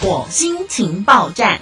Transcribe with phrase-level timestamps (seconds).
[0.00, 1.58] 火星情报站。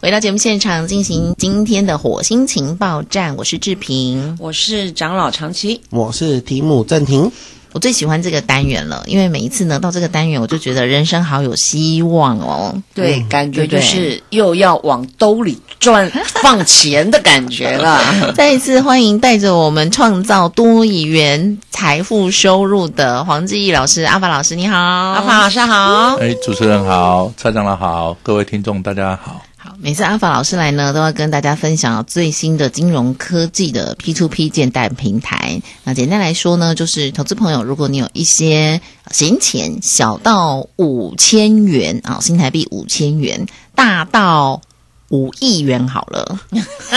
[0.00, 3.36] 回到节目现场，进行今天的火星情报站。
[3.36, 7.30] 我是志平，我是长老长期，我是提姆正廷。
[7.76, 12.74] 我最喜欢这个单元了，因为每一次呢到这个单元，我就觉得人生好有希望哦。
[12.94, 16.10] 对，感觉就是又要往兜里赚
[16.40, 18.00] 放钱的感觉了。
[18.34, 29.42] 再一次欢迎带着我们创造多亿元财富收入的黄志毅老师，阿法老师你好，阿法老师好，哎，主持人好，蔡长老好，各位听众大家好。
[29.78, 35.60] 每次阿法老师来呢，都要跟大家分享最新的金融科技的 P to P 借贷平台。
[35.84, 38.80] 那简单来说呢，就是投资朋友，如果你有一些
[39.10, 44.60] 闲钱，小到五千元啊，新台币五千元，大到。
[45.08, 46.38] 五亿元好了，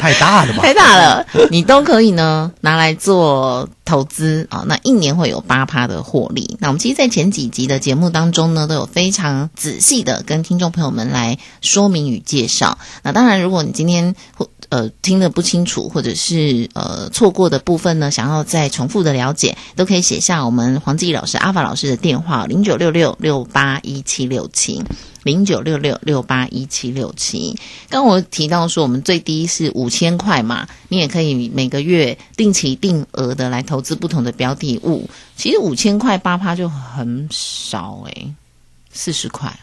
[0.00, 0.62] 太大了吧？
[0.62, 4.62] 太大了，你都可以呢拿来做投资啊。
[4.66, 6.56] 那一年会有八趴的获利。
[6.60, 12.78] 那我们其实，在前几集的节目当中呢，都有非常仔细的跟听众朋友们来说明与介绍。
[13.02, 14.14] 那当然，如果你今天
[14.68, 24.84] 呃听得不清楚，或者是呃错过的部分呢，想要再重复的了解，都可以写下我们黄志毅老师、阿法老师的电话：零九六六六八一七六七。
[25.28, 27.54] 零九六六六八一七六七，
[27.90, 35.06] 刚我提到说我们最低是五千块嘛，你也可以每个月定期定额的来投资不同的标的物。
[35.36, 38.32] 其实五千块八趴就很少诶，
[38.90, 39.54] 四十块。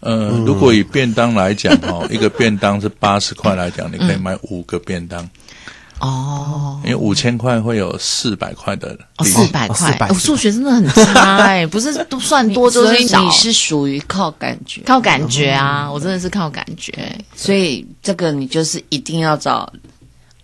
[0.00, 5.30] 呃，如果以便当来讲哦，一个便当是八十块来讲，你可以买五个便当。
[6.00, 16.92] 哦，因为五千块会有四百块的，四百块，我数学真的很差哎， 不是都算多就是少，你是属于靠感觉，靠感觉啊，我真的是靠感觉，
[17.34, 19.72] 所以这个你就是一定要找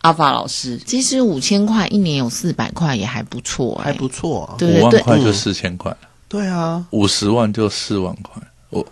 [0.01, 0.81] 阿法老师。
[0.87, 5.95] 其实五千块一年有四百块也还不错，还不错，五万块就四千块，
[6.29, 8.43] 对啊，五十万就四万块。
[8.71, 8.85] 我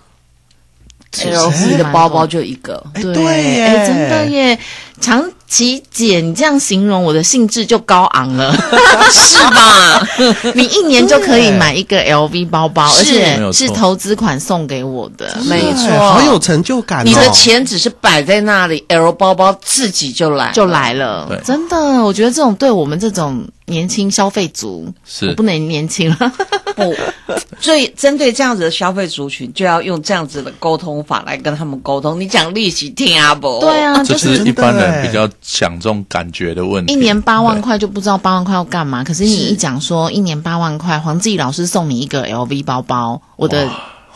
[1.12, 4.56] LV 的包包就一个，对，哎，真的耶！
[5.00, 8.52] 长期姐，你这样形容我的兴致就高昂了，
[9.10, 10.06] 是吧？
[10.54, 17.04] 你一年就可以买一个 LV 包包，而且是投资款送给我的，没错，好有成就感。
[17.04, 23.44] 你的钱只是摆在那里，L 包包自己就来就来了，真的，我觉得这种对我们这种。
[23.70, 26.32] 年轻消费族是，我不能年轻了。
[26.76, 26.94] 不，
[27.60, 32.20] 所以针对这样子的消费族群，就要用这样子的沟通法来跟他们沟通。
[32.20, 33.60] 你讲利息听啊不？
[33.60, 36.92] 对啊，就是一般人比较讲这种感觉的问题。
[36.92, 39.04] 一年八万块就不知道八万块要干嘛。
[39.04, 43.68] 可是你一讲说一年八万块，黄志毅老师送你一个 LV 包包，我的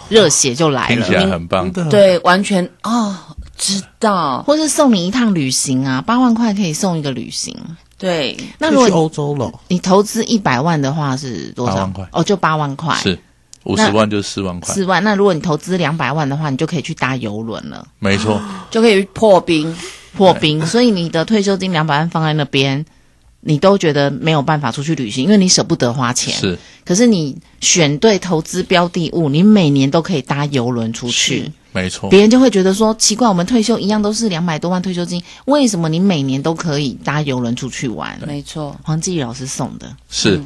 [0.08, 1.70] 热血就来了，听起来很棒。
[1.90, 3.14] 对，完全哦，
[3.58, 7.56] 知道，或是送你一趟旅行啊，八万块可以送一个旅行。
[7.96, 11.74] 对，那如果欧洲了，你投资一百万的话是多少？
[11.74, 12.94] 八万块哦，就八万块。
[12.96, 13.18] 是
[13.64, 14.74] 五十万就四万块。
[14.74, 17.86] 四万，那如果你投资两百万的话，你就可以去搭游轮了。
[17.98, 18.38] 没错，
[18.70, 19.74] 就可以破冰，
[20.14, 20.66] 破冰。
[20.66, 22.84] 所以你的退休金两百万放在那边，
[23.40, 26.34] 你都觉得没有办法出去旅行，因为你舍不得花钱。
[26.34, 31.50] 是，可是你选对投资标的物，你每年都可以搭游轮出去。
[31.74, 38.16] 没错，别人就会觉得说奇怪，我们退休一样都是两百多万退休金，为什么你每年都可以搭游轮出去玩？
[38.24, 40.40] 没错，黄继老师送的，是，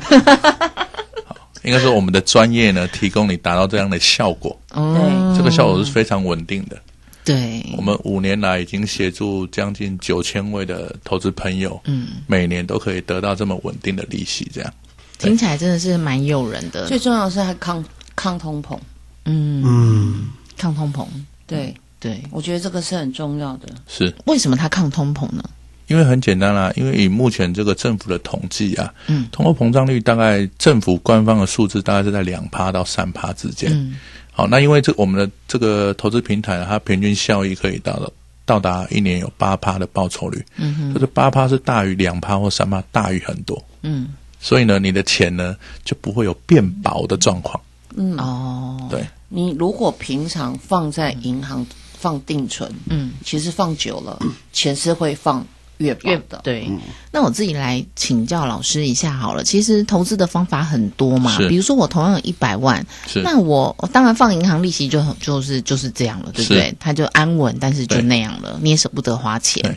[1.64, 4.58] 应该说我们的专业呢，提供你达到这样的效果。
[4.72, 6.80] 哦，这个效果是非常稳定的。
[7.26, 14.72] 对，我们五年来已经协助将近九千位的投资朋友，嗯，每年都可以得到这么稳定的利息，这样。
[15.18, 16.86] 听起来真的是蛮诱人的。
[16.86, 17.84] 最重要的是还抗
[18.16, 18.78] 抗通膨，
[19.26, 19.62] 嗯。
[19.62, 20.28] 嗯。
[20.58, 21.06] 抗通膨，
[21.46, 23.68] 对对，我觉得这个是很重要的。
[23.86, 25.42] 是为什么它抗通膨呢？
[25.86, 33.72] 因为很简单啦，因为以目前这个政府的统计啊，嗯，通货膨胀率大概政府官方的数字大概是在两趴到三趴之间。
[33.72, 33.96] 嗯，
[34.30, 38.12] 好，那因为这我们的这个投资平台，它平均效益可以到了
[38.44, 40.44] 到达一年有八趴的报酬率。
[40.56, 43.64] 嗯哼，就是八趴是大于两趴或三趴，大于很多。
[43.80, 44.08] 嗯，
[44.38, 47.58] 所以呢，你的钱呢就不会有变薄的状况。
[47.96, 49.06] 嗯哦，对。
[49.28, 51.66] 你如果平常放在银行
[51.98, 54.18] 放定存，嗯，其实放久了，
[54.52, 55.46] 钱是会放
[55.76, 56.40] 越越的。
[56.42, 56.70] 对，
[57.12, 59.44] 那我自己来请教老师一下好了。
[59.44, 62.84] 其实投资的方法很多嘛，比如说我同样有一百万，
[63.22, 66.74] 那我当然放银行利息就就是就是这样了，对不对？
[66.80, 69.76] 它就安稳，但是就那样了，你也舍不得花钱。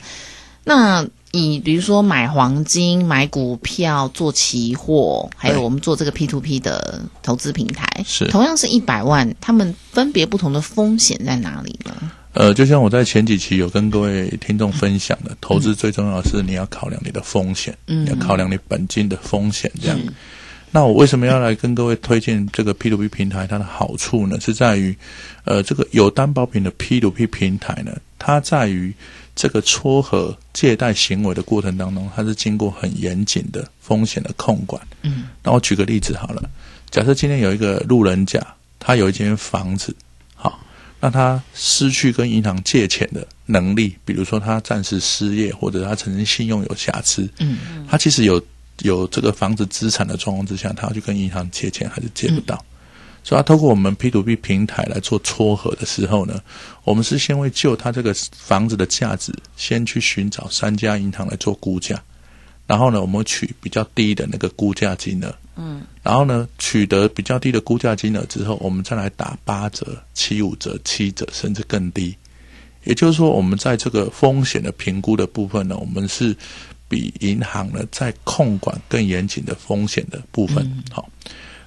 [0.63, 8.25] 那以比如说买黄金、买股票、做期货，还有我们做这个 P to P 的投资平台，是。
[8.27, 12.11] 同样是一百万，他们分别不同的风险在哪里呢？
[12.33, 19.99] 呃，就像我在前几期有跟各位听众分享的，投资最重要的是你要考量你的风险，嗯，要考量你本金的风险，这样。
[20.73, 23.45] 那我为什么要来跟各位推荐这个 P to P 平台？
[23.45, 24.95] 它的好处呢，是在于，
[25.43, 28.93] 呃，这个有担保品的 P to P 平台呢，它在于
[29.35, 34.81] 这个撮合借贷行为的过程当中，它是经过很严谨的风险的控管。
[35.01, 36.49] 嗯，那我举个例子好了，
[36.89, 38.39] 假设今天有一个路人甲，
[38.79, 39.93] 他有一间房子，
[40.35, 40.57] 好，
[41.01, 48.41] 那他失去跟银行借钱的能力，比如说他暂时失业，或者他曾经信用有瑕疵，嗯，他其实有。
[48.83, 52.63] 有这个房子资产的状况之下，他要去跟银行借钱还是借不到？
[53.23, 56.41] 所以，他透过我们 P to P 平台来做撮合的时候呢，
[56.83, 62.01] 我们是先会就他这个房子的价值，先去寻找三家银行来做估价，
[62.65, 72.15] 然后呢，我们取比较低的那个估价金额，嗯，然后呢，取得比较低的估价金额之后，我们再来打八折、七五折、七折，甚至更低。
[72.85, 76.35] 也就是说，我们在这个风险的评估的部分呢，我们是。
[76.91, 81.07] 比银行呢在控管更严谨的风险的部分，好。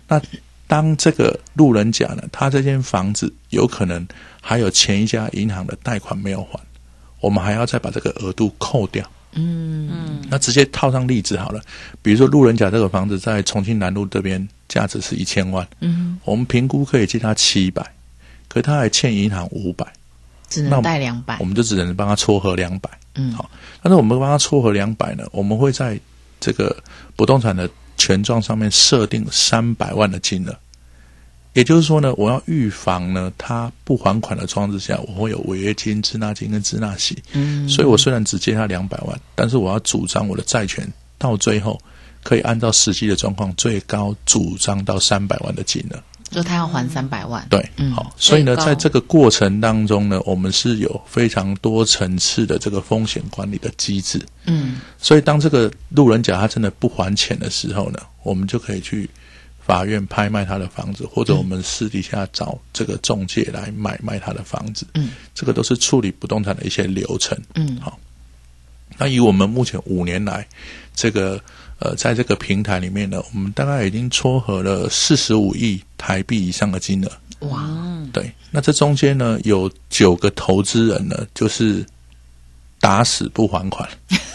[0.07, 0.21] 那
[0.67, 4.07] 当这个路人甲呢，他这间房子有可能
[4.43, 6.61] 还有前一家银行的贷款没有还，
[7.21, 9.03] 我们还要再把这个额度扣掉。
[9.33, 10.23] 嗯嗯。
[10.29, 11.63] 那直接套上例子好了，
[12.03, 17.83] 比如说路人甲这个房子在重庆南路这边价值是一千万，嗯，我们评估可以借他七百，
[18.47, 19.87] 可他还欠银行五百。
[20.51, 22.89] 只能贷两百，我们就只能帮他撮合两百。
[23.17, 23.51] 嗯，好，
[23.85, 26.01] 但是我们帮他撮合两百呢，我们会在
[26.41, 26.75] 这个
[27.17, 30.57] 不动产的权状上面设定三百万的金额，
[31.53, 37.23] 也就是说呢，我要预防呢他不还款的状况之下，我会有违约金、滞纳金跟滞纳息。
[37.35, 41.79] 嗯，所以我虽然只借他两百万，但是我要主张我的债权到最后
[42.23, 46.03] 可以按照实际的状况，最高主张到三百万的金额。
[46.35, 47.65] 就他要还三百万，对，
[47.95, 59.09] 好，所以呢，在这个过程当中呢，我们是有非常多层次的这个风险管理的机制，嗯，所以当这个路人甲他真的不还钱的时候呢，我们就可以去
[59.65, 67.97] 法院拍卖他的房子，或者我们私底下找这个中介来买卖他的房子，嗯，这个都是处理不动产的一些流程，嗯，好，
[68.99, 70.45] 那以我们目前五年来
[70.97, 71.41] 这个。
[71.85, 77.13] 呃，在这个平台里面呢，我们大概已经撮合了四十五亿台币以上的金额。
[77.49, 77.63] 哇！
[78.11, 81.85] 对，那这中间呢，有九个投资人呢，就是
[82.81, 83.87] 打死不还款，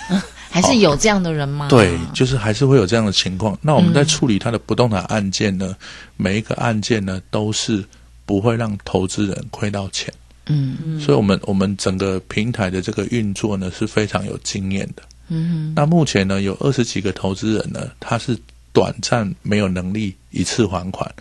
[0.51, 1.67] 还是有这样的人吗？
[1.69, 3.57] 对，就是还是会有这样的情况。
[3.63, 5.75] 那我们在处理他的不动产案件呢，
[6.17, 7.83] 每一个案件呢，都是
[8.27, 10.13] 不会让投资人亏到钱。
[10.45, 15.01] 嗯嗯，所以我们我们整个平台的这个运作呢，是非常有经验的。
[15.29, 18.37] 嗯，那目前呢，有二十几个投资人呢，他是
[18.73, 21.11] 短暂没有能力一次还款，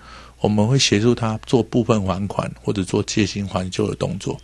[0.41, 4.39] 我们会协助他做部分还款或者做借新还旧的动作。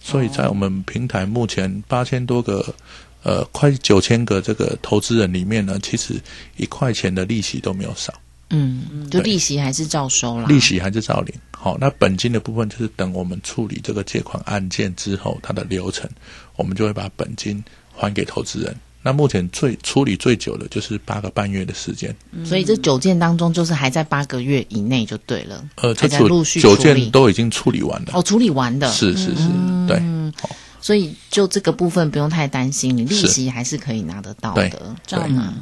[0.00, 2.74] 所以在我们平台目前八千多个，
[3.22, 6.20] 呃，快九千个这个投资人里面呢，其实
[6.56, 8.14] 一块钱的利息都没有少。
[8.48, 11.34] 嗯，就利息还是照收啦，利息还是照领。
[11.52, 16.08] 好，那本金的部分就是等我们处理这个借款案件之后，它的流程，
[16.56, 17.62] 我们就会把本金
[17.94, 18.74] 还给投资人。
[19.02, 22.14] 那目前最处理最久的就是八个半月的时间，
[22.44, 25.64] 所以这九件当中，就是还在八个月以内就对了。
[25.76, 28.10] 呃，这陆续九件都已经处理完了。
[28.12, 29.48] 哦，处理完的，是是是，
[29.88, 29.98] 对。
[30.40, 30.50] 好，
[30.82, 35.54] 所以就这个部分不用太担心，你利息还是可以拿得到的，知道吗？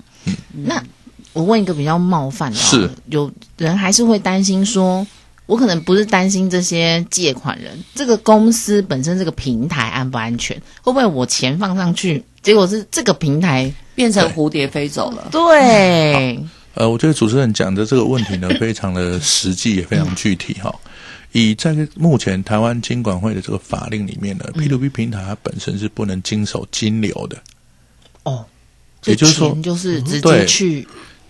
[0.53, 0.83] 那
[1.33, 5.07] 我问一个比较冒犯的，是有人还是会担心说。
[5.49, 10.55] 我可能不是担心这些借款人，这个公司本身这个平台安不安全？
[10.83, 15.27] 会不会我钱放上去，结果是这个平台变成蝴蝶飞走了？
[15.33, 16.39] 对。
[16.75, 20.71] 呃，我觉得主持人讲的这个问题呢，非常的实际，也非常具体哈。
[21.33, 27.39] 以在目前台湾金管会的这个法令里面呢，P to P 平台它本身是不能经手金流的。
[28.25, 28.45] 哦，
[29.07, 30.87] 也就是说，就是直接去。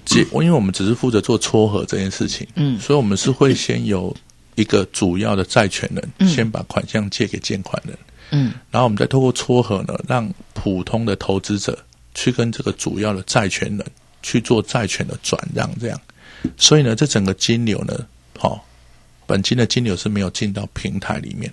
[0.08, 4.16] 借，因为我们只是负责做撮合这件事情，嗯，所以我们是会先由
[4.54, 7.96] 一个主要的债权人，先把款项借给借款人，
[8.30, 11.78] 嗯，然后我们再透过撮合呢，让普通的投资者
[12.14, 13.86] 去跟这个主要的债权人
[14.22, 16.00] 去做债权的转让，这样，
[16.56, 17.94] 所以呢，这整个金流呢，
[18.38, 18.64] 好，
[19.26, 21.52] 本金的金流是没有进到平台里面，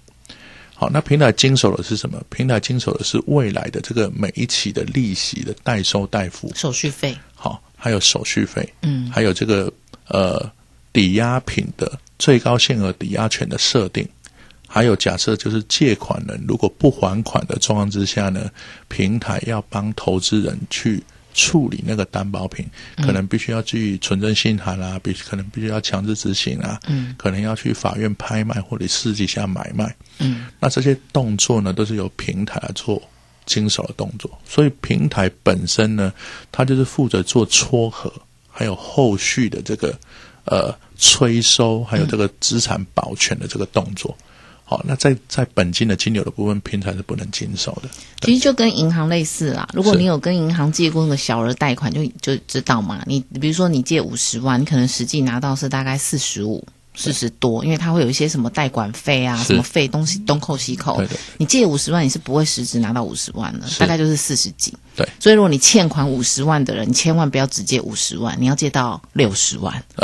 [0.73, 2.21] 好，那平台经手的是什么？
[2.29, 6.51] 平台经手的是未来的这个每一期的利息的代收代付。
[6.55, 7.15] 手续费，
[7.45, 7.61] 好。
[7.77, 9.71] 还有手续费，嗯，还有这个
[10.07, 10.51] 呃
[10.91, 14.07] 抵押品的最高限额抵押权的设定，
[14.67, 18.49] 还有假设就是借款人如果不还款的状况之下呢，
[18.87, 21.03] 平台要帮投资人去
[21.35, 22.65] 处理那个担保品，
[22.97, 32.99] 可能必须要去存证信函啊，必可能必须要强制执行啊，嗯，可能要去法院拍卖或者私底下买卖，嗯，那这些动作呢，都是由平台来做。
[33.45, 36.11] 经手的动作，所以平台本身呢，
[36.51, 38.11] 它就是负责做撮合，
[38.49, 39.97] 还有后续的这个
[40.45, 44.15] 呃催收，还有这个资产保全的这个动作。
[44.67, 47.89] 好，那在在本金的金流的部分，平台是不能经手的。
[48.21, 49.69] 其实就跟银行类似啦。
[49.73, 53.03] 如果你有跟银行借过那个小额贷款，就就知道嘛。
[53.05, 56.65] 你比如说你借五十万，你可能实际拿到是大概四十五。
[56.95, 60.97] 四十多，因为它会有一些什么代管费啊，什么费东西东扣西扣。
[60.97, 64.73] 对对你借五十万，你是不会实质拿到五十万的，大概就是四十几。
[64.95, 69.83] 对，所以如果你欠款五十万的人，你千万不要只借五十万，你要借到六十万，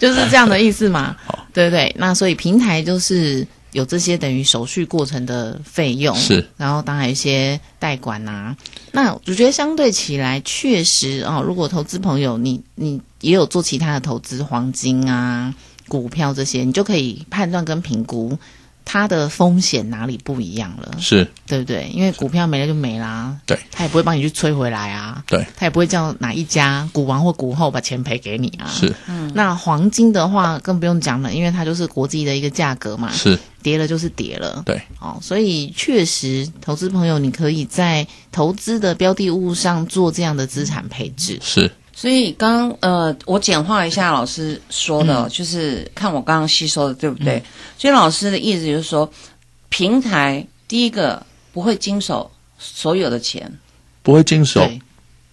[0.00, 1.16] 就是这样的意思嘛。
[1.54, 1.94] 对不对？
[1.98, 8.56] 那所以平台就是有这些等于手续过程的费用，是，然后当然有一些代管啊。
[8.92, 15.54] 那我觉得相对起来，确实哦，如果投资朋友你你也有做其他的投资，黄金啊、
[15.88, 18.38] 股票这些，你就可以判断跟评估
[18.84, 21.26] 它的风险哪里不一样了，是。
[21.46, 21.90] 对不对？
[21.92, 28.66] 因为股票没了就没啦，对，他也不会帮你去催回来啊，对，他也不会叫哪一家股王或股后把钱赔给你啊。
[28.68, 28.94] 是。
[29.06, 29.30] 嗯。
[29.34, 34.62] 那黄金的话更不用讲了，因为它就是国际的一个价格嘛，是，跌了就是跌了。
[34.64, 41.38] 对，哦，所以确实，投资朋友你可以在投资的标的物上做这样的资产配置。
[41.42, 47.42] 是所以刚刚呃，我简化一下老师说的，就是看我刚刚吸收的对不对？
[47.78, 49.10] 所以老师的意思就是说，
[49.68, 53.58] 平台第一个不会经手所有的钱，
[54.02, 54.68] 不会经手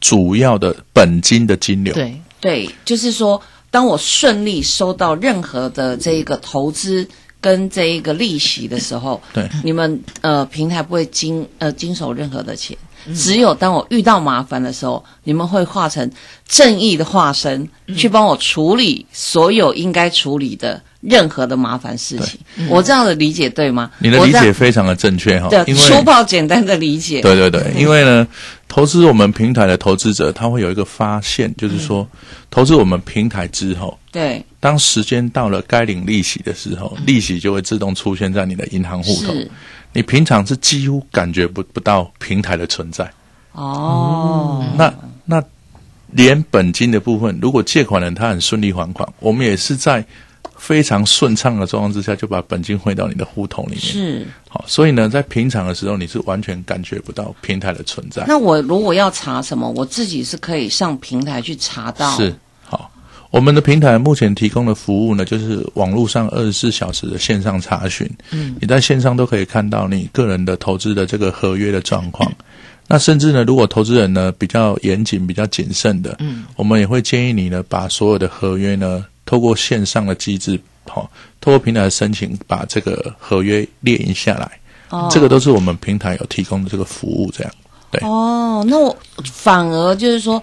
[0.01, 1.93] 主要的本金的金流。
[1.93, 2.21] 对。
[2.41, 7.05] 对，就是说，当我顺利收到任何的这一个投资
[7.41, 9.49] 跟这一个利息的时候，对。
[9.61, 12.77] 你们呃平台不会经呃经手任何的钱，
[13.15, 16.09] 只有当我遇到麻烦的时候，你们会化成
[16.47, 22.39] 正义的化身，去帮我处理所有应该处理的任何的麻烦事情。
[22.69, 23.89] 我这样的理解对吗？
[23.99, 28.27] 你的理解非常的正确哈，对因为粗暴简单的理解，对对对，因为呢，
[28.67, 32.07] 投资我们平台的投资者，他会有一个发现，就是说，
[32.49, 34.43] 投资我们平台之后，对。
[34.61, 39.33] 当时间到了该领利息的时候，利息就会自动出现在你的银行户头。
[39.93, 43.09] 是你平常是几乎感觉不不到平台的存在。
[43.53, 44.93] 哦，那
[45.25, 45.43] 那
[46.11, 50.05] 连本金的部分，如果借款人他很顺利还款，我们也是在
[50.55, 53.79] 非常顺畅的状况之下，就把本金汇到你的户头里面。
[53.81, 54.27] 是。
[54.47, 58.23] 好，所以呢，在平常的时候，你是完全感觉不到平台的存在。
[58.27, 62.15] 那我如果要查什么，我自己是可以上平台去查到。
[62.15, 62.37] 是好，
[63.31, 68.09] 我们的平台目前提供的服务呢，就是网络上二十四小时的线上查询。
[68.31, 72.31] 嗯，你在线上都可以看到你个人的投资的这个合约的状况。
[72.87, 81.09] 那甚至呢，如果投资人呢比较严谨、比较谨慎的，嗯，我们也会建议你呢，把所有的合约呢，透过线上的机制，好、
[81.39, 84.51] 透过平台的申请，把这个合约列印下来。
[84.89, 87.53] 哦这个都是我们平台有提供的这个服务，这样。
[87.91, 90.41] 对哦，那我反而就是说，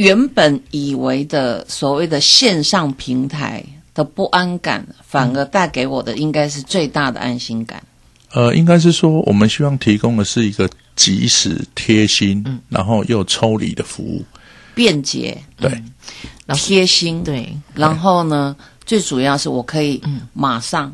[0.00, 7.82] 原本以为的所谓的线上平台的不安感，反而带给我的应该是最大的安心感。
[8.32, 10.66] 呃，应该是说，我们希望提供的是一个
[10.96, 12.58] 及时、贴心，嗯。
[12.70, 14.24] 然后又抽离的服务。
[14.74, 15.70] 便捷、对，
[16.54, 20.00] 贴心，对，然后呢，最主要是我可以
[20.32, 20.90] 马上、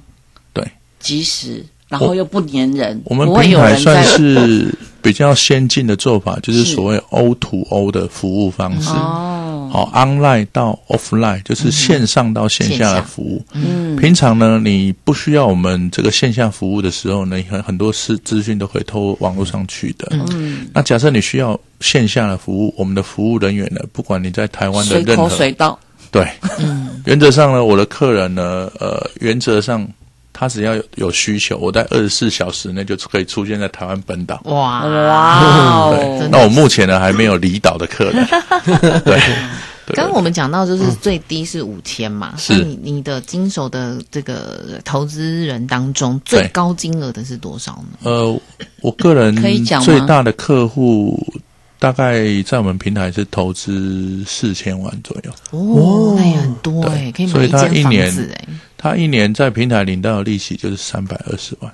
[0.53, 6.75] 对，及时，然后又不粘人，我们不会有平台算人在是比较先进的做法，就是是。
[6.75, 8.91] 所谓 O to O 的服务方式。
[8.91, 13.41] 哦，好，online 到 offline 就是线上到线下的服务。
[13.53, 20.09] 嗯，平常呢，你不需要我们这个线下服务的时候呢，很很多是资讯都可以透过网络上去的。
[20.33, 25.79] 嗯，那假设你需要线下的服务，我们的服务人员呢，不管你在台湾的任何随到，
[26.11, 26.27] 对，
[27.07, 29.87] 原则上呢，我的客人呢，呃，原则上
[30.39, 34.39] 他只要有有需求，我在二十四小时内就可以出现在台湾本岛。
[34.45, 35.97] 哇， 哇
[36.31, 38.27] 那我目前呢还没有离岛的客人。
[39.03, 39.19] 对，
[39.95, 47.99] 刚刚我们讲到，就是最低是五千嘛，是那你你的经手的这个投资人当中，最高金额的是多少呢？
[48.03, 48.39] 呃，
[48.83, 51.19] 我个人可以讲最大的客户
[51.79, 58.49] 大概在我们平台是投资四千万左右，哦，那也很多对哎，可以买一年子哎，
[58.91, 61.73] 他一年在平台领到的利息就是三百二十万，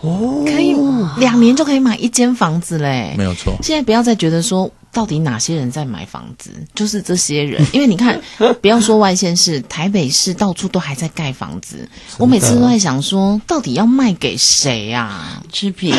[0.00, 0.74] 哦可以
[1.18, 3.24] 两年就可以买一间房子嘞没。
[3.24, 3.56] 有错。
[3.62, 7.64] 现在不要再觉得说，到底哪些人在买房子，就是这些人。
[7.72, 8.20] 因为你看，
[8.60, 11.88] 不要说外县市，台北市到处都还在盖房子。
[12.18, 15.42] 我每次都在想说，到底要卖给谁啊？
[15.50, 15.94] 志平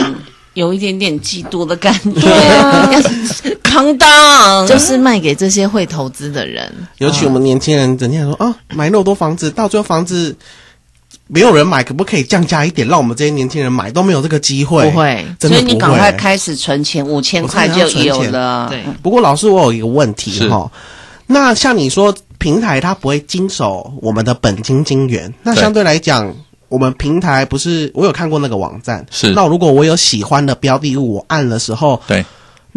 [0.55, 4.65] 有一点点嫉妒的感觉， 扛当。
[4.67, 6.71] 就是卖给这些会投资的人。
[6.97, 10.35] 尤其我们年轻人整天说啊，买那么多房子，到最后房子
[11.27, 14.89] 没有人买，可不可以降价一点，让我们这些年轻人买都没有这个机会？
[14.89, 15.69] 不会，真的不会。
[15.69, 18.67] 所以你赶快开始存钱，五千块就有了。
[18.69, 20.50] 对，不过老师，我有一个问题是。
[20.50, 20.71] 哈，
[21.27, 26.33] 那像你说平台它不会经手我们的本金金源，那相对来讲，
[26.69, 29.31] 我们平台不是我有看过那个网站，是。
[29.31, 32.25] 那如果我有喜欢的标的物，我按的时候，对。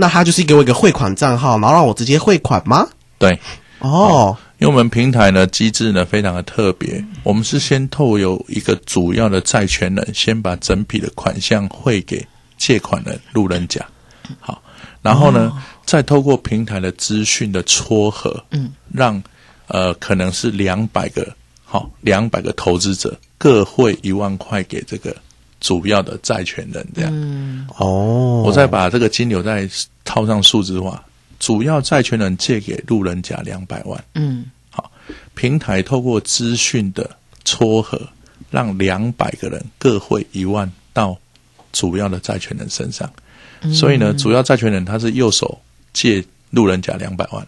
[0.00, 2.86] 那他就是给我一个汇款账号，然后让我直接汇款吗？
[3.18, 3.36] 对，
[3.80, 12.24] 哦，因为我们平台呢机制呢非常的特别，我们是先透有一个主要的债权人，先把整笔的款项汇给
[12.56, 13.84] 借款人路人甲，
[14.38, 14.62] 好，
[15.02, 15.52] 然后呢、
[15.84, 19.20] 再透过平台的资讯的撮合，嗯，让
[19.66, 21.26] 呃可能是两百个
[21.64, 25.16] 好两百个投资者各汇一万块给这个
[25.60, 29.68] 主要的债权人，这样，哦，我再把这个金流再
[30.04, 31.02] 套上数字化，
[31.38, 34.04] 主要债权人借给路人甲两百万。
[34.14, 34.90] 嗯，好
[35.34, 37.08] 平台透过资讯的
[37.44, 38.00] 撮合，
[38.50, 41.16] 让两百个人各汇一万到
[41.72, 43.10] 主要的债权人身上。
[43.72, 45.60] 所以呢，主要债权人他是右手
[45.92, 47.46] 借路人甲两百万，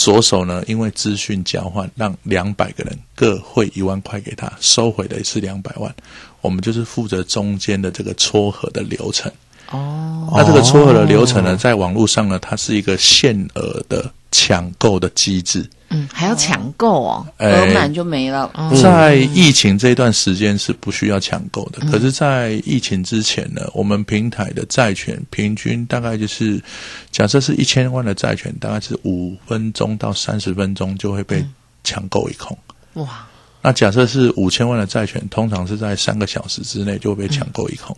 [0.00, 5.94] 左手呢因为资讯交换，让两百个人各汇一万块给他，收回的也是两百万。
[6.40, 9.30] 我们就是负责中间的这个撮合的流程。
[9.70, 15.68] 哦，那这个撮合的流程呢，在网络上呢，它是一个限额的抢购的机制。
[15.92, 18.48] 嗯，还要抢购哦，哎额满就没了。
[18.80, 26.62] 在疫情这段时间是不需要抢购的，可是，在疫情之前呢，我们平台的债权平均大概就是，
[27.10, 31.44] 假设是一千万的债权，大概是五分钟到三十分钟就会被
[31.82, 32.56] 抢购一空。
[32.94, 33.26] 哇，
[33.60, 37.96] 那假设是五千万的债权，通常是在三个小时之内就会被抢购一空。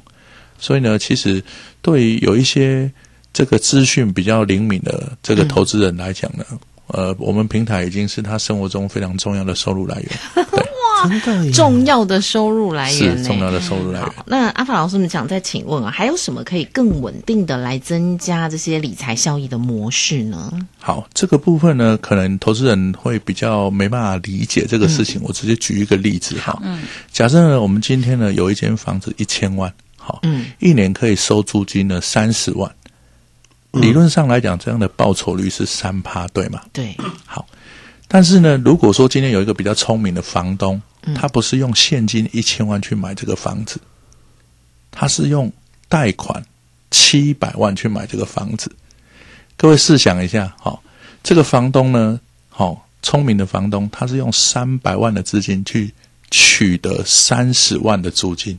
[0.62, 1.42] 所以呢，其实
[1.83, 2.88] 对于有一些
[3.33, 6.45] 这个资讯比较灵敏的这个投资人来讲呢，
[6.87, 10.11] 呃，我们平台已经是他生活中非常重要的收入来源。
[10.52, 10.62] 对。
[11.02, 14.12] 真的重要的收入来源重要的收入来源。
[14.25, 20.52] 那阿法老师，我们想再请问啊，还有什么可以更稳定的来增加这些理财效益的模式呢？
[20.78, 25.21] 好，这个部分呢，可能投资人会比较没办法理解这个事情。
[25.25, 26.57] 我直接举一个例子哈。
[26.62, 26.85] 嗯。
[27.11, 29.73] 假设呢，我们今天呢有一间房子一千万，
[30.04, 32.71] 好，嗯，一年可以收租金呢三十万。
[33.71, 36.60] 理论上来讲，这样的报酬率是三趴，对吗？
[36.73, 37.47] 对，好，
[38.06, 40.82] 但是呢，如果说今天有一个比较聪明的房东，
[41.15, 43.80] 他不是用现金一千万去买这个房子，
[44.91, 45.50] 他是用
[45.88, 46.45] 贷款
[46.91, 48.71] 七百万去买这个房子。
[49.56, 50.82] 各位试想一下，好、
[51.23, 55.91] 这个房东呢，好、聪明的房东，他是用三百万的资金去
[56.30, 58.58] 取得三十万的租金。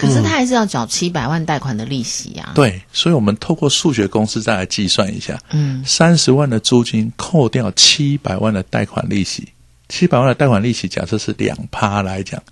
[0.00, 2.52] 可是他还是要缴七百万贷款的利息啊。
[2.54, 9.46] 对，所以我们透过数学公式再来计算一下，嗯，三十万的租金扣掉七百万的贷款利息，
[9.88, 12.42] 七百万的贷款利息假设是两趴来讲，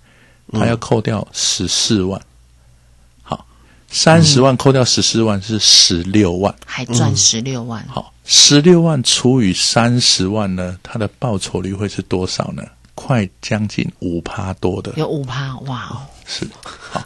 [0.53, 2.21] 它要扣掉十四万。
[3.23, 3.45] 好，
[3.89, 6.53] 三十万扣掉十四万是十六万。
[6.65, 7.83] 还赚十六万。
[7.87, 12.63] 好，十六万除以三十万呢，它的报酬率会是多少呢？
[12.95, 14.91] 快将近五趴多的。
[14.97, 16.01] 有五趴，哇哦！
[16.25, 17.01] 是好，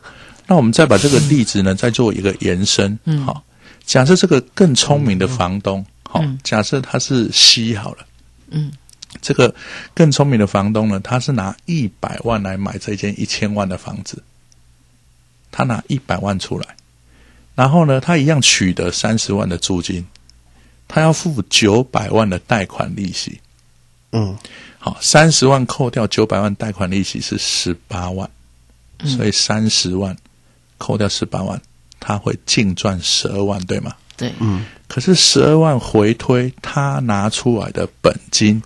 [0.54, 3.00] 那我们再把这个例子呢，再做一个延伸。
[3.06, 3.44] 嗯，好，
[3.88, 8.06] 假设这个更聪明的房东，好、假设他是 C 好了，
[8.52, 8.72] 嗯，
[9.20, 9.56] 这个
[9.96, 14.22] 更聪明的房东呢，他是拿一百万来买这间一千万的房子，
[15.50, 16.68] 他拿一百万出来，
[17.56, 20.06] 然后呢，他一样取得三十万的租金，
[20.88, 23.39] 他要付九百万的贷款利息。
[24.12, 24.38] 嗯，
[24.78, 28.30] 好，三十万扣掉九百万贷款利息是十八万，
[29.04, 30.16] 所以三十万
[30.84, 31.62] 扣掉十八万，
[31.98, 33.96] 他会净赚十二万，对吗？
[34.17, 38.62] 对，嗯可是十二万回推，他拿出来的本金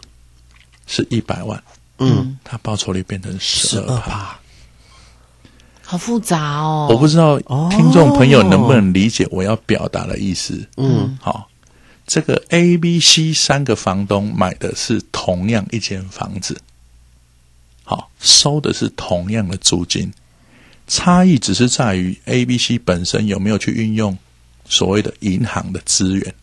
[0.87, 1.63] 是一百万，
[1.99, 4.39] 嗯，他报酬率变成十十二趴。
[5.83, 6.87] 好复杂哦。
[6.89, 10.67] 我不知道哦听众朋友能不能理解我要表达的意思。
[10.75, 11.47] 嗯，好，
[12.07, 16.59] 这个 A、B、C 三个房东买的是同样一间房子，
[17.83, 20.11] 好，收的是同样的租金，
[20.87, 24.17] 差异只是在于 A、B、C 本身有没有去运用
[24.65, 26.33] 所谓的银行的资源，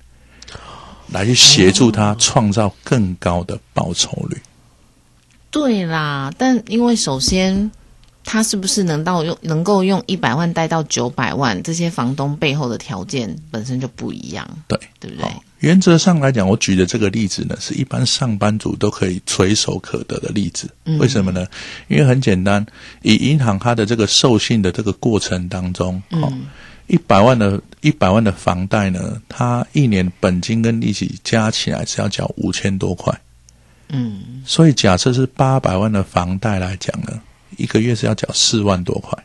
[1.09, 4.41] 来去协助他创造更高的报酬率。
[5.51, 7.71] 对啦，但因为首先，
[8.25, 15.31] 他是不是能到用能够用一百万贷到九百万，这些房东背后的条件本身就不一样，对，对不对？
[15.65, 20.69] 好，原则上来讲，我举的这个例子呢，是一般上班族都可以垂手可得的例子。
[20.99, 21.47] 为什么呢？
[21.89, 22.65] 因为很简单，
[23.03, 26.31] 以银行它的这个授信的这个过程当中，哦、
[26.87, 33.19] 一百万的一百万的房贷呢，它一年本金跟利息加起来是要缴五千多块。
[33.89, 37.21] 嗯，所以假设是八百万的房贷来讲呢，
[37.57, 39.19] 一个月是要缴四万多块。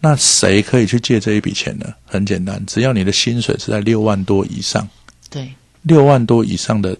[0.00, 1.94] 那谁可以去借这一笔钱呢？
[2.04, 4.86] 很简单，只要你的薪水是在六万多以上，
[5.34, 6.96] 对，六万多以上的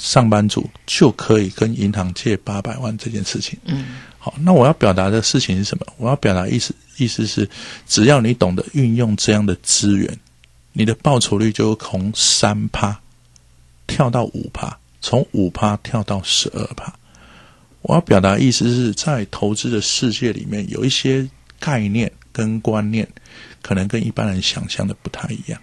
[0.00, 3.56] 上班族就可以跟银行借八百万这件事情。
[3.64, 5.86] 嗯，好，那我要表达的事情是什么？
[5.96, 7.48] 我要表达意思意思是，
[7.86, 10.18] 只要你懂得运用这样的资源，
[10.72, 13.00] 你的报酬率就从三趴
[13.86, 16.92] 跳到五趴，从五趴跳到十二趴。
[17.82, 21.24] 我要表达意思是在投资的世界里面，有一些
[21.60, 23.08] 概念跟观念，
[23.62, 25.60] 可能跟一般人想象的不太一样。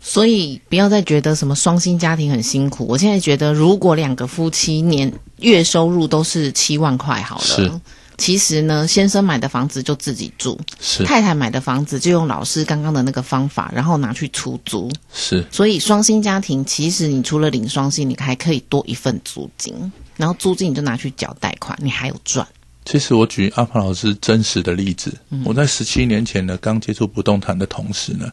[0.00, 2.86] 所以不要再觉得什么双薪家庭很辛苦。
[2.88, 7.80] 我现在觉得，如果两个夫妻年月收入都是七万块好是了，
[8.18, 14.90] 其实呢，先生买的房子就自己住，是太太买的房子就用老师刚刚的那个方法，然后拿去出租。
[15.12, 19.74] 是，所以双薪家庭，其实你除了领双薪，你还可以多一份租金，
[20.16, 22.46] 然后租金你就拿去缴贷款，你还有赚。
[22.84, 28.32] 其实我举阿帕老师真实的例子，我在十七年前呢，刚接触不动产的同时呢，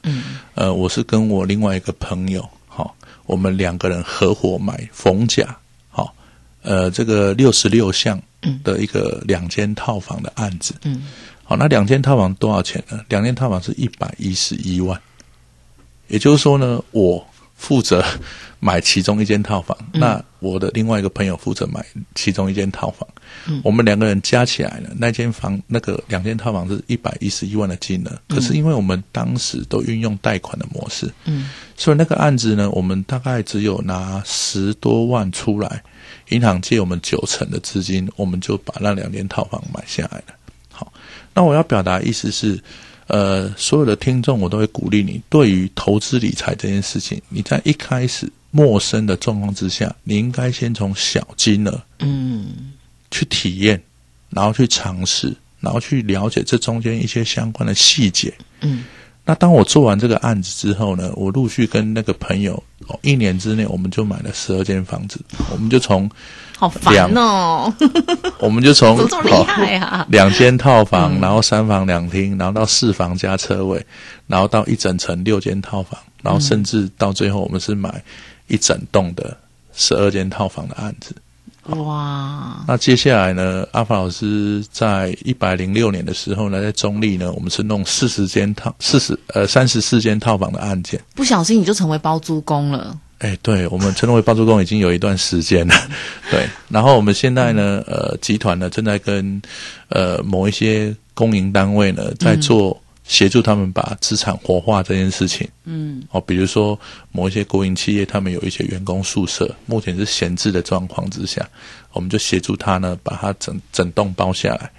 [0.55, 5.55] 呃，我是跟我另外一个朋友，好、我们两个人合伙买逢甲，
[5.89, 6.13] 好、
[6.63, 8.19] 呃，这个六十六项
[8.63, 11.03] 的一个两间套房的案子，嗯，
[11.43, 12.99] 好，那两间套房多少钱呢？
[13.07, 14.99] 两间套房是一百一十一万，
[16.07, 17.23] 也就是说呢，我
[17.59, 18.03] 负责
[18.59, 23.07] 买其中一间套房，那我的另外一个朋友负责买其中一间套房。
[23.63, 28.21] 我们两个人加起来呢，那间房那个两间套房是一百一十一万的金额。
[28.27, 35.83] 可是因为我们当时都运用贷款的模式，嗯，所以那个案子呢，我们大概只有拿十多万出来，
[36.29, 40.33] 银行借我们九成的资金，我们就把那两间套房买下来了。
[40.71, 40.91] 好，
[41.33, 42.57] 那我要表达的意思是，
[43.09, 52.71] 呃，所有的听众我都会鼓励你，对于投资理财这件事情，你在一开始陌生的状况之下，你应该先从小金额嗯，
[53.09, 53.81] 去体验，
[54.29, 58.31] 然后去尝试，然后去了解这中间一些相关的细节。
[58.61, 58.83] 嗯，
[59.25, 65.19] 那当我做完这个案子之后呢，我陆续跟那个朋友，哦，一年之内我们就买了十二间房子，
[65.51, 66.07] 我们就从
[66.59, 67.73] 好烦哦，
[68.37, 70.05] 我们就从怎么这么厉哦害啊？
[70.09, 73.81] 两间套房，然后三房两厅，然后到四房加车位，
[74.27, 78.03] 然后到一整层六间套房，然后甚至到最后我们是买
[78.47, 79.37] 一整栋的
[79.73, 81.15] 十二间套房的案子。
[81.77, 91.01] 哇，那接下来呢，阿法老师在一百零六年的时候呢，在中立呢，我们是弄四十间套四十呃三十四间套房的案件。
[91.15, 92.97] 不小心你就成为包租公了。
[93.19, 95.75] 哎，对，我们称为包租公已经有一段时间了，
[96.31, 96.47] 对。
[96.69, 99.41] 然后我们现在呢，呃，集团呢正在跟
[99.89, 105.45] 呃某一些公营单位呢在做协助他们把资产活化这件事情。
[105.65, 106.79] 嗯，哦，比如说
[107.11, 111.45] 某一些国营企业，他们有一些员工宿舍，目前是闲置的状况之下，
[111.91, 114.71] 我们就协助他呢把它整整栋包下来，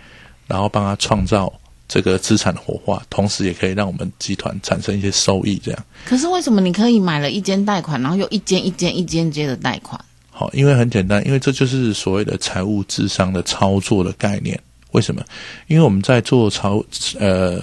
[0.46, 1.52] 然后帮他创造
[1.92, 5.84] 这个资产的活化，同时也可以让我们集团产生一些收益，这样。
[6.04, 10.00] 可是为什么你可以买了一间贷款，然后又一间一间一间接的贷款？
[10.30, 14.58] 好，因为很简单，因为这就是所谓的财务智商的操作的概念。
[14.92, 15.20] 为什么？
[15.66, 16.80] 因为我们在做操
[17.18, 17.60] 呃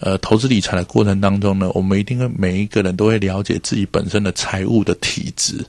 [0.00, 5.64] 呃投资理财的过程当中呢，我们一定会每一个人都会了解自己本身的财务的体质，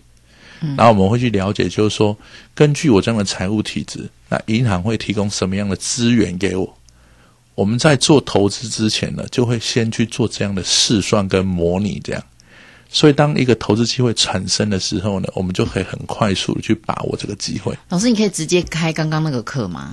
[0.76, 2.18] 然后我们会去了解，就是说
[2.56, 6.78] 根据我这样的财务体质，那银行会提供什么样的资源给我？
[7.56, 12.24] 我们在做投资之前呢，就会先去做这样的试算跟模拟，这样。
[12.90, 17.74] 所以，当一个投资机会产生的时候呢，我们就可以很快速的去把握这个机会。
[17.90, 19.92] 老师，你可以直接开刚刚那个课吗？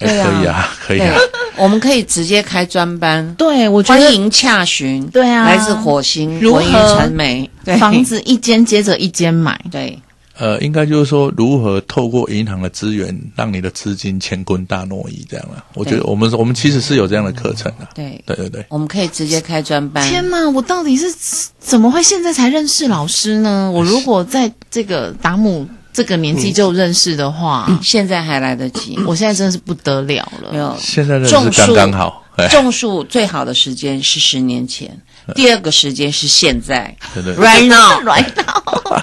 [0.00, 1.16] 哎对啊可以啊，可以啊。，
[1.58, 5.04] 我们可以直接开专班，对，我觉得欢迎洽询。
[5.08, 6.62] 对啊来自火星如何
[6.94, 9.98] 传媒，房子一间接着一间买，对
[10.38, 15.64] 呃，应该就是说，如何透过银行的资源，让你的资金乾坤大挪移，这样了。
[15.74, 17.88] 我觉得我们我们其实是有这样的课程的。
[17.94, 20.08] 对，对对对，我们可以直接开专班。
[20.08, 21.12] 天哪，我到底是
[21.58, 23.70] 怎么会现在才认识老师呢？
[23.72, 30.52] 我如果在这个达姆这个年纪就认识的话，现在还来得及，我现在真的是不得了了。
[30.52, 32.24] 没有现在认识种树刚刚好。
[32.36, 34.96] 哎，种树最好的时间是十年前，
[35.34, 36.94] 第二个时间是现在。
[37.14, 38.00] ，right now。
[38.06, 39.02] right now，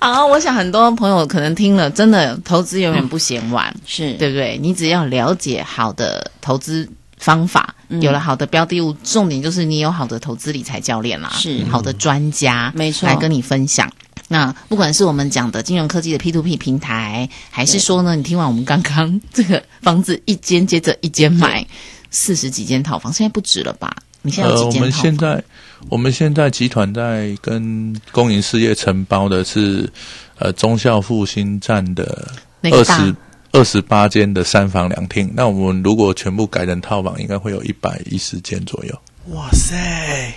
[0.00, 4.58] 好，我想很多朋友可能听了，真的投资永远不嫌晚，是对不对？
[4.60, 13.90] 你只要了解好的投资方法，有了好的标的物，重点就是你有好的投资理财教练啦，是好的专家，没错来跟你分享。
[14.28, 21.64] 那不管是我们讲的金融科技的 P to P 平台，还是说呢，你听完我们刚刚这个房子一间接着一间买
[22.10, 23.94] 四十几间套房，现在不止了吧？
[24.22, 25.02] 你现在有几间套房？
[25.02, 25.44] 现在
[25.88, 29.90] 我们现在集团在跟公营事业承包的是
[30.38, 32.28] 呃忠孝复兴站的
[32.62, 33.14] 二十
[33.52, 38.98] 二十八间的三房两厅，那我们如果全部改成套房，应该会有一百一十间左右。
[39.28, 40.34] 哇塞！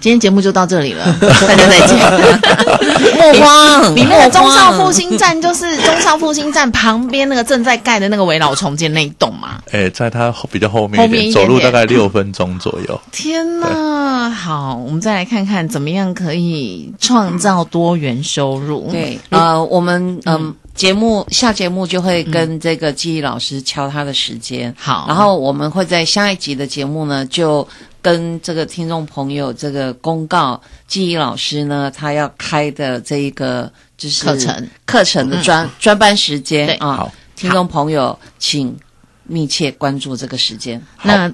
[0.00, 1.98] 今天节目就到这里了， 大家再见。
[3.16, 9.60] 莫慌，里面的中少复兴站就是中少复兴站旁边那个正在盖的那个围老重建那一栋嘛。
[9.72, 13.00] 诶，在它后比较后面后一点，面一点点走路大概六分钟左右。
[13.12, 18.88] 天呐，好，我们再来看看怎么样可以创造多元收入。
[18.90, 20.54] 对，呃，我们嗯。
[20.74, 25.04] 节目下节目就会跟这个记忆老师敲他的时间，好。
[25.06, 27.66] 然后我们会在下一集的节目呢，就
[28.02, 34.68] 跟这个听众朋友这个公告，记忆老师呢他要开的这一个就是课程。
[34.84, 36.74] 课程的专、专班时间对。
[36.76, 38.76] 啊，听众朋友请
[39.22, 40.82] 密切关注这个时间。
[41.02, 41.32] 那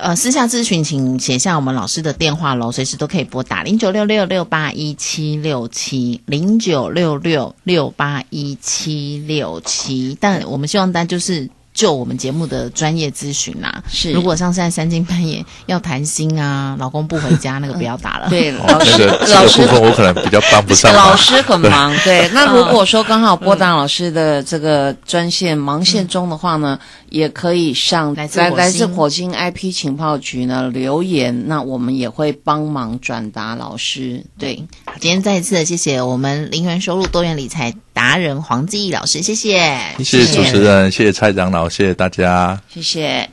[0.00, 10.16] 呃，私下咨询请写下我们老师的电话喽，随时都可以拨打零九六六六八一七六七零九六六六八一七六七。
[10.20, 13.82] 但我们希望大家就是就我们节目的专业咨询啦。
[13.88, 18.28] 是如果像现在三更半夜要谈心啊， 老公不回家，那个不要打了。
[18.28, 21.10] 对，哦老师那个老师个部分我可能比较帮不上忙。
[21.10, 22.28] 老师很忙， 对。
[22.34, 34.24] 那如果说刚好拨打老师的这个专线忙线中的话呢，也可以上来自来来自火星 IP 情报局呢留言，那我们也会帮忙转达老师。
[34.38, 34.56] 对，
[35.00, 42.60] 今天再一次的谢谢我们零元收入多元理财达人黄志毅老师，谢谢，谢谢主持人，谢谢蔡长老，谢谢大家。
[42.72, 43.28] 谢谢。